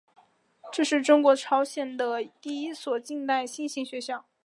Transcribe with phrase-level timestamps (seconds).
[0.71, 4.25] 这是中国朝鲜族的第一所近代新型学校。